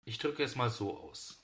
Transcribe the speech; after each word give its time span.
Ich 0.05 0.17
drücke 0.17 0.43
es 0.43 0.55
mal 0.55 0.69
so 0.69 0.97
aus. 0.97 1.37